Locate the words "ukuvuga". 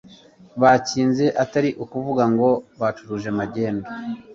1.83-2.23